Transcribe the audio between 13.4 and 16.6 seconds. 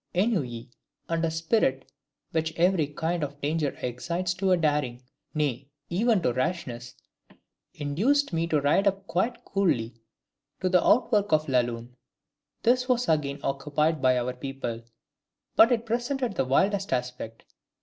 occupied by our people; but it presented the